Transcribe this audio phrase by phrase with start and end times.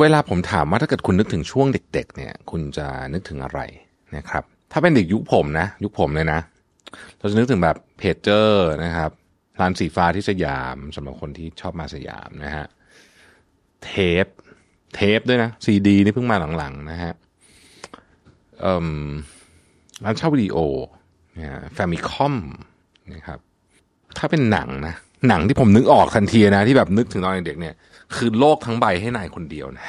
[0.00, 3.60] เวลาผมถามว่าถ้าเกิดคุณนึกถึงช่วงเด็ก ๆ เนี่ย คุณจะนึกถึงอะไร
[4.16, 6.40] นะครับ ถ้าเป็นเด็กยุคผมนะ ยุคผมเลยนะ
[7.18, 9.10] เราจะนึกถึงแบบเพจเจอร์นะครับ
[9.60, 12.66] ร้านสีฟ้าที่สยามสำหรับคนที่ชอบมาสยามนะฮะ
[13.84, 13.92] เท
[14.24, 14.26] ป
[14.94, 17.12] เทปด้วยนะซีดีนี่เพิ่งมาหลังๆนะฮะ
[20.04, 20.56] ร้านเช่าวิดีโอ
[21.38, 22.34] นะฮะแฟมิคอม
[23.14, 23.38] นะครับ
[24.18, 24.94] ถ้าเป็นหนังนะ
[25.28, 27.74] หนังที่ผมนึกออกทันทีนะที่แบบนึกถึงตอนเด็กเนี่ย
[28.14, 29.86] คือโลกทั้งใบให้นายคนเดียวนะ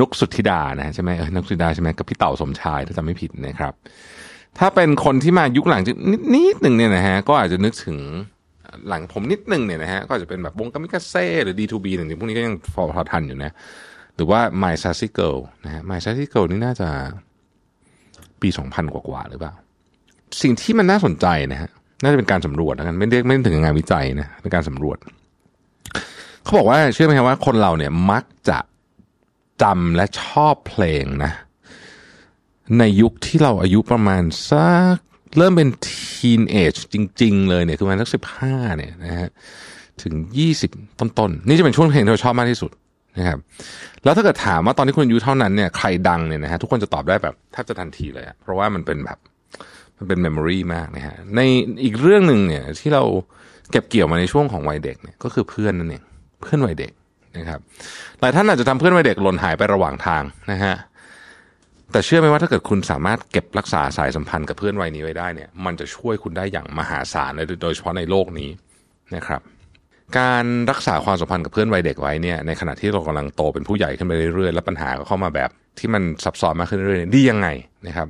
[0.00, 3.72] นุกสุธิดานะใช่ไหมเออนุกสุธิดาใช่ไหมกับพี่เต่าสมชายถ้าจำไม่ผิดนะครับ
[4.58, 7.98] ถ้าเป็นคนที่มายุคหลังจะนิดนิดหนึ่งเนี่ยนะฮะก็อาจจะนึกถึง
[8.88, 13.50] หลังผมนิดหนึ่งเนี่ยนะฮะก็อาจจะเป็นแบบวงกามิกาเซ่หรือ D2B หนึ่งพวกนี้ก็ยังพอพอทันอยู่นะ
[14.16, 16.88] หรือว่า My Sassy Girl นะฮะ My Sassy Girl นี่น่าจะ
[18.42, 19.52] ปี 2000 กว่าๆหรือเปล่า
[20.42, 21.70] สิ่งที่มันน่าสนใจนะฮะ
[22.02, 24.98] น่าจะเป็นการสำรวจแล้วกันไม่เรียกไม่ถึงงานวิจัยนะเป็นการสำรวจ
[26.42, 28.58] เขาบอกว่าเชื่อไหมครับว่าคนเราเนี่ยมักจะ
[29.62, 31.32] จำและชอบเพลงนะ
[32.78, 34.96] ในยุคที่เราอายุประมาณสัก
[35.38, 39.28] เริ่มเป็นทีนเอจจริง ๆ เลยเนี่ยคือประมาณสักสิบห้าเนี่ยนะฮะ
[40.02, 42.70] ถึงยี่สิบต้นๆนี่จะเป็นช่วงเพลงที่เราชอบมากที่สุด
[43.18, 43.38] นะครับ
[44.04, 49.18] แล้วถ้าเกิดถามว่าตอนที่คุณอายุเท่านั้นเนี่ยใครดังเนี่ยนะฮะทุกคนจะตอบได้แบบแทบจะทันทีเลยอะเพราะว่ามันเป็นแบบ
[50.00, 51.40] มันเป็น memory มากนะฮะใน
[51.84, 53.02] อีกเรื่องหนึ่งเนี่ยที่เรา
[53.70, 56.02] เก็บเกี่ยวมาในช่วงของวัยเด็กเนี่ยก็คือเพื่อนนั่นเอง
[56.42, 56.92] เพื่อนวัยเด็ก
[57.36, 57.60] นะครับ
[58.20, 60.74] หลายท่านอาจจะทำเพื่อนวัยเด็กหล่นหายไประหว่างทางนะฮะ
[61.92, 68.50] แต่เชื่อไหมว่าถ้าเกิดคุณสามารถเก็บรักษาสายสัมพันธ์กับเพื่อนวัยนี้ไว้ได้เนี่ยมันจะช่วยคุณได้อย่างมหาศาลเลยโดยเฉพาะในโลกนี้
[69.16, 69.40] นะครับ
[70.18, 77.48] การรักษาความสัมพันธ์กับเพื่อนวัยเด็กไว้เนี่ยในขณะที่เรากำลังโตเป็นผู้ใหญ่ขึ้นไปเรื่อยๆ แล้วปัญหาก็เข้ามาแบบที่มันซับซ้อนมากขึ้นเรื่อยๆดียังไง
[77.86, 78.08] นะครับ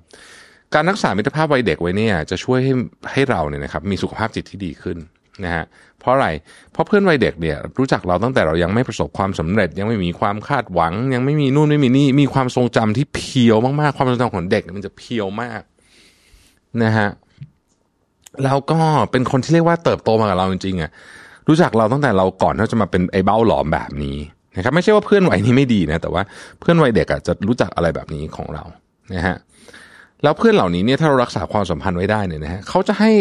[0.74, 2.72] การรักษามิตรภาพวัยเด็กไว้เนี่ยจะช่วยให้
[3.12, 4.98] ให้เราเนี่ยนะครับมีสุขภาพจิตที่ดีขึ้น
[5.44, 5.64] นะฮะ
[6.00, 6.28] เพราะอะไร
[6.72, 15.62] เพราะเพื่อนวัยเด็กเนี่ยรู้จักเราตั้งแต่เรายังไม่ประสบความสำเร็จ ยังไม่มีความคาดหวัง ยังไม่มีนู่นไม่มีนี่มีความทรงจำที่เพียวมากๆ ความทรงจำของเด็กมันจะเพียวมาก
[16.82, 17.08] นะฮะ
[18.44, 20.90] แล้วก็เป็นคนที่เรียกว่าเติบโตมากับเราจริงๆอะ
[21.48, 24.18] รู้จักเราตั้งแต่เราก่อนที่จะมาเป็นไอ้เบ้าหลอมแบบนี้
[24.56, 26.22] นะครับไม่ใช่ว่าเพื่อนวัยนี้ไม่ดีนะแต่ว่า
[26.60, 28.64] เพื่อนวัยเด็กอะจะรู้จักอะไรแบบนี้ของเรา
[29.14, 29.36] นะฮะ
[30.22, 33.12] แล้วเพื่อนเหล่านี้เนี่ยถ้าเรารักษาความสัมพันธ์ไว้ได้เนี่ยนะฮะเขาจะให้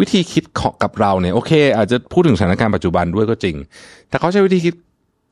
[0.00, 0.44] วิธีคิด
[0.82, 3.56] กับเราเนี่ยโอเค อาจจะพูดถึงสถานการณ์ปัจจุบันด้วยก็จริง
[4.08, 4.74] แต่เขาใช้วิธีคิด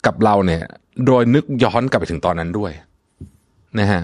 [0.06, 0.62] กับเราเนี่ย
[1.06, 2.72] โดยนึกย้อนกลับไปถึงตอนนั้นด้วย
[3.78, 4.02] นะฮะ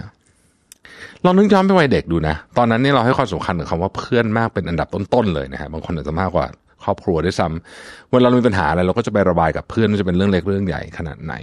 [1.24, 6.46] ลองนึกย้อนไปวัยเด็กดูนะ ตอนนั้นเนี่ยเราให้ความสำคัญกับคำว่าเพื่อนมากเป็นอันดับต้นๆเลยนะฮะบางคนอาจจะมากกว่า
[6.84, 11.34] ครอบครัวด้วยซ้ำเวลาเรามีปัญหาอะไรเราก็จะไประบายกับเพื่อนม่ว่าจะเป็นเรื่องเล็กเรื่องใหญ่ขนาดไหน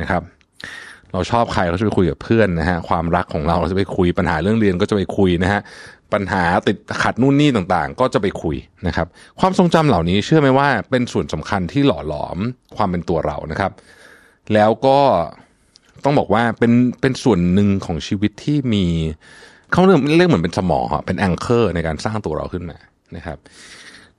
[0.00, 0.22] นะครับ
[1.12, 5.60] เราชอบใครเราจะไปคุยกับเพื่อนนะฮะความรักของเราเราจะไปคุยปัญหาเรื่องเรียนก็จะไปคุยนะฮะ
[6.12, 8.56] ปัญหาติดขัดนู่นนี่ต่างๆ ก็จะไปคุย
[8.86, 9.06] นะครับ
[9.40, 12.38] ความทรงจำเหล่านี้เชื่อไหมว่าเป็นส่วนสำคัญที่หล่อหลอม
[12.76, 13.72] ความเป็นตัวเรานะครับ
[14.54, 14.98] แล้วก็
[16.04, 18.84] ต้องบอกว่าเป็นเป็นส่วนหนึ่งของชีวิตที่มี
[19.72, 22.78] เขาเรียกเรียกเหมือนเป็นสมองอะเป็นแองเกอร์ในการสร้างตัวเราขึ้นมา
[23.16, 23.38] นะครับ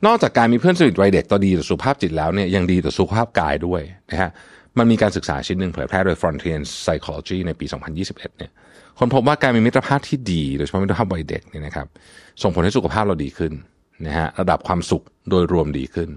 [0.06, 3.81] นอกจากการมีเพื่อนสนิทวัยเด็กต่อดีต่อสุขภาพจิตแล้วเนี่ยยังดีต่อสุขภาพกายด้วย
[4.12, 4.30] นะฮะ
[4.77, 7.65] มันมีการศึกษาชิ้นหนึ่งเผยแพร่โดย Frontier Psychology ในปี
[8.01, 8.51] 2021 เนี่ย
[8.99, 11.87] คนพบว่าการมีมิตรภาพที่ดี โดยเฉพาะมิตรภาพวัยเด็กเนี่ยนะครับ
[12.41, 13.51] ส่งผลให้สุขภาพเราดีขึ้น
[14.05, 16.09] นะฮะระดับความสุขโดยรวมดีขึ้น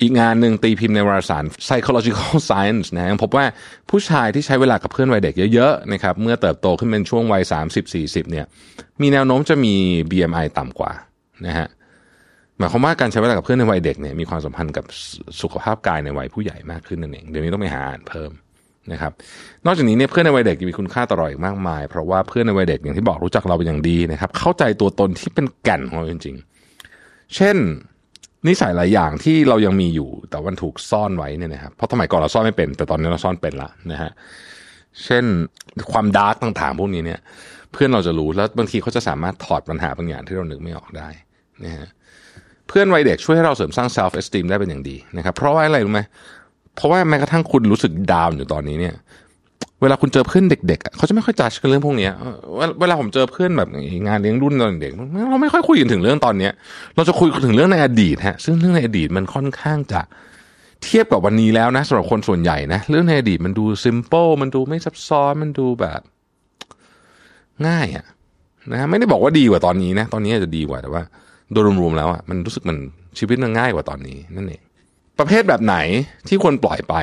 [0.00, 3.44] อีกงานหนึ่งตีพิมพ์ในวารสาร Psychological Science นะฮะพบว่า
[3.90, 7.42] ผู้ชายที่ใช้เวลากับเพื่อนวัยเด็กเยอะๆนะครับเมื่อเติบโตขึ้นเป็นช่วงวัย
[7.86, 8.46] 30-40 เนี่ย
[9.00, 9.74] มีแนวโน้มจะมี
[10.10, 10.92] BMI ต่ำกว่า
[11.46, 11.66] นะฮะ
[12.58, 14.84] หมายความว่าการใช้เวลากับเพื่อนในวัยเด็กเนี่ยมีความสัมพันธ์กับ
[15.42, 18.30] สุขภาพกายในวัยผู้ใหญ่มากขึ้นนั่นเองเดี๋ยวนี้ต้องไปหาอ่านเพิ่ม
[18.92, 19.12] นะครับ
[19.66, 26.36] นอกจากนี้เนี่ยเพื่อนในวัยเด็กยังมีคุณค่าต่อเราอีกมากมาย เพราะว่าเพื่อนในวัยเด็กอย่างที่บอกรู้จักเราเป็นอย่างดีนะครับ เข้าใจตัวตนที่เป็นแก่นของเราจริง
[26.84, 27.56] ๆ เช่น
[28.46, 34.10] นิสัยหลายอย่างที่เรายังมีอยู่แต่วันถูกซ่อนไว้เนี่ยนะครับเพราะสมัยก่อนเราซ่อนไม่เป็น แต่ตอนนี้เราซ่อนเป็นละนะฮะ
[35.04, 35.24] เช่น
[35.92, 37.20] ความดาร์กต่างๆพวกนี้เนี่ย
[37.72, 41.08] เพื่อนเราจะรู้แล้วบางทีเขาจะสามารถถอดปัญหาบางอย่างที่เรานึกไม่ออกได้
[41.64, 41.88] นะฮะ
[42.68, 46.00] เพื่อนวัยเด็กช่วยให้เราเสริมสร้าง self esteem ได้เป็นอย่างดีนะครับ เพราะว่าอะไรรู้ไหม
[46.76, 48.94] เพราะว่าแม้กระทั่งคุณรู้สึกดาวน์อยู่ตอนนี้เนี่ย
[49.82, 52.08] เวลาคุณเจอเพื่อนเด็กๆเขาจะไม่ค่อยจัดกันเรื่องพวกนี้
[52.80, 53.68] เวลาผมเจอเพื่อนแบบ
[54.06, 54.92] งานเลี้ยงรุ่นตอนเด็ก
[55.30, 56.52] เราไม่ค่อยคุยกันถึงเรื่องตอนเนี้ย
[56.96, 60.00] เราจะคุยถึงเรื่องในอดีตฮะ ซึ่งเรื่องในอดีตมันค่อนข้างจะ
[60.84, 66.00] เทียบกับวันนี้แล้วนะสำหรับคนส่วนใหญ่นะเรื่องในอดีตมันดู simple มันดูไม่ซับซ้อนมันดูแบบ
[67.66, 68.06] ง่ายอะ
[68.72, 71.02] นะไม่ได้บอกว่าดีกว่าตอนนี้นะ ตอนนี้อาจจะดีกว่าแต่ว่า
[71.52, 72.78] โดยรวมๆแล้วอะมันรู้สึกมัน
[73.18, 74.62] ชีวิตมันง่ายกว่าตอนนี้นั่นเอง
[75.18, 75.76] ประเภทแบบไหน
[76.28, 76.94] ที่ควรปล่อยไป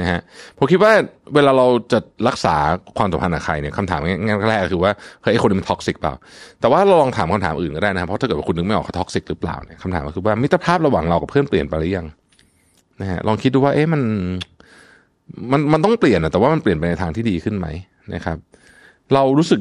[0.00, 0.20] นะฮะ
[0.58, 0.92] ผมคิดว่า
[1.34, 1.98] เวลาเราจะ
[2.28, 2.54] รักษา
[2.96, 4.92] ความสัมพันธ์กับใครเนี่ยคำถามง่ายๆแรกคือว่า
[5.22, 6.14] เฮ้ยไอ้คนนี้มัน toxic เปล่า
[6.60, 12.06] แต่ว่าเราลองถามคำถามอื่นก็ได้นะเพราะถ้าเกิดว่าคุณนึกไม่ออกเขา toxic หรือเปล่าเนี่ยคำถามก็คือว่ามิตรภาพระหว่างเรากับเพื่อนเปลี่ยนไปหรือยัง
[13.00, 14.02] นะฮะลองคิดดูว่าเอ๊ะมัน
[15.52, 17.66] มันมันต้องเปลี่ยนนะแต่ว่ามันเปลี่ยนไปในทางที่ดีขึ้นไหม
[18.14, 18.36] นะครับ
[19.14, 19.60] เรารู้สึก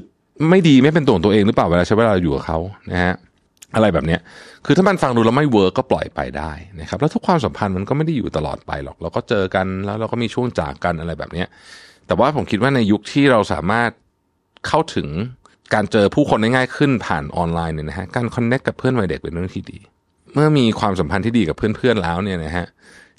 [0.50, 2.58] ไม่ดีไม่เป็นตัวของตัวเองหรือเปล่าเวลาใช้เวลาอยู่กับเขา
[2.92, 3.14] นะฮะ
[3.76, 4.18] อะไรแบบนี้
[4.66, 11.44] คือถ้ามันฟังดูแล้วไม่ work ก็ปล่อยไปได้นะครับ แล้วทุกความสัมพันธ์มันก็ไม่ได้อยู่ตลอดไปหรอก เราก็เจอกันแล้วเราก็มีช่วงจากกันอะไรแบบนี้
[12.08, 13.90] แต่ว่าผมคิดว่าในยุคที่เราสามารถ
[14.68, 15.08] เข้าถึง
[15.74, 19.80] การเจอผู้คนได้ง่ายขึ้นผ่านออนไลน์เนี่ยนะฮะ การ connect กับเพื่อนวัยเด็กเป็นเรื่องที่ดี
[20.34, 22.66] เมื่อมีความสัมพันธ์ที่ดีกับเพื่อนๆแล้วเนี่ยนะฮะ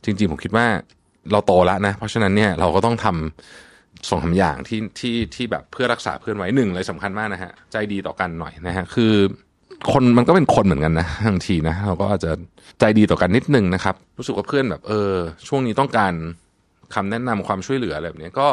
[0.04, 0.66] จริงๆผมคิดว่า
[1.32, 9.12] เราโตแล้วนะ เพราะฉะนั้นเนี่ยเราก็ต้องทำสองสาอย่างที่ที่ที่แบบเพื่อรักษาเพื่อนไว้หนึ่งเลยสำคัญมากนะฮะ ใจดีต่อกันหน่อยนะฮะ คือ
[9.92, 12.30] คนมันก็เป็นคนเหมือนกันนะบางทีนะเราก็อาจจะ
[12.80, 15.12] ใจดีต่อกันนิดนึงนะครับ รู้สึกว่าเพื่อนแบบ เออ
[15.48, 16.12] ช่วงนี้ต้องการ
[16.94, 18.48] คำแนะนำความช่วยเหลืออะไรแบบนี้ก็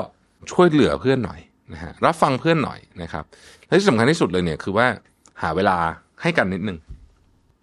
[0.51, 1.39] ช่วยเหลือเพื่อนหน่อย
[1.73, 3.23] นะฮะรับฟังเพื่อนหน่อยนะครับ
[3.67, 4.87] และที่สำคัญที่สุดเลยเนี่ยคือว่า
[5.41, 5.77] หาเวลา
[6.21, 6.77] ให้กันนิดนึง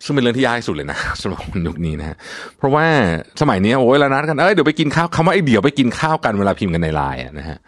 [0.05, 2.17] ซึ่งเป็นเรื่องที่ยากที่สุดเลยนะสำหรับคนยุคนี้นะฮะ
[2.57, 2.87] เพราะว่า
[3.41, 7.59] สมัยนี้โอ้ยเรานัดกันเอ้ยเดี๋ยวไปกินข้าวคำว่าไอ้เดี๋ยวไปกินข้าวกันเวลาพิมพ์กันในไลน์นะฮะ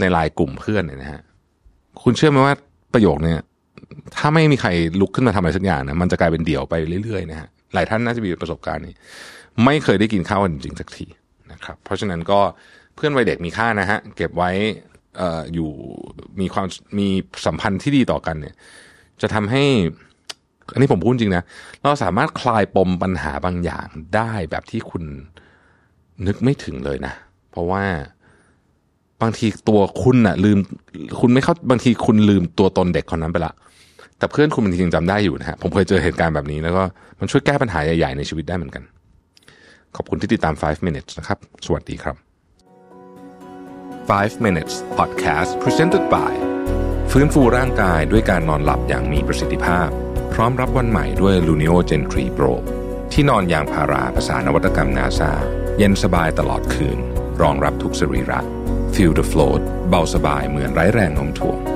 [0.00, 1.20] ในไลน์กลุ่มเพื่อนเนี่ยนะฮะ
[2.02, 2.54] คุณเชื่อไหมว่า
[2.94, 3.38] ประโยคเนี่ย
[4.16, 6.74] ถ้าไม่มีใครลุกขึ้นมาทำอะไรสักอย่างนะมันจะกลายเป็นเดี่ยวไป
[7.04, 8.94] เรื่อยๆนะฮะหลายท่านน่าจะมีประสบการณ์นี้
[9.64, 11.06] ไม่เคยได้กินข้าวจริงๆสักที
[11.52, 12.40] นะครับ เพราะฉะนั้นก็
[12.94, 14.50] เพื่อนวัยเด็กมีค่านะฮะเก็บไว้
[15.16, 15.70] เอ่ออยู่
[16.40, 16.66] มีความ
[16.98, 17.08] มี
[17.46, 18.54] สัมพันธ์ที่ดีต่อกันเนี่ย
[19.20, 19.64] จะทำให้
[20.72, 21.44] อันนี้ผมพูดจริงนะ
[21.82, 25.04] เราสามารถคลายปมปัญหาบางอย่างได้แบบที่คุณ
[26.26, 27.14] นึกไม่ถึงเลยนะ
[27.50, 27.84] เพราะว่า
[29.22, 30.58] บางทีตัวคุณน่ะ ลืม
[31.20, 33.52] คุณไม่เข้าบางทีคุณลืมตัวตนเด็กคนนั้นไปละ
[34.18, 36.82] แต่เพื่อนคุณมันจริงจำได้อยู่นะฮะผมเคยเจอเหตุการณ์แบบนี้แล้วก็
[37.20, 38.82] มันช่วยแก้ปัญหาใหญ่ๆในชีวิตได้เหมือนกัน
[39.96, 42.16] ขอบคุณที่ติดตาม 5 minutes นะครับ สวัสดีครับ
[44.10, 46.32] 5 minutes podcast presented by
[47.12, 49.88] ฟื้นฟูร่างกายด้วยการนอนหลับอย่างมีประสิทธิภาพ
[50.32, 52.52] พร้อมรับวันใหม่ด้วย Luno Gen 3 Pro
[53.12, 55.32] ที่นอนยางพาราภาษานวัตกรรมนาซา
[55.78, 56.98] เย็นสบายตลอดคืน
[57.42, 58.40] รองรับทุกสรีระ
[58.94, 61.71] Feel the float เบาสบายเหมือนไร้แรงโน้มถ่วง